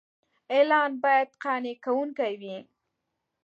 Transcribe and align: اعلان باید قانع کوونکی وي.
اعلان 0.55 0.91
باید 1.03 1.29
قانع 1.43 1.73
کوونکی 1.83 2.33
وي. 2.41 2.57